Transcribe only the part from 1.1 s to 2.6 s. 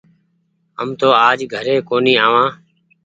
آج گهري ڪونيٚ آوآن۔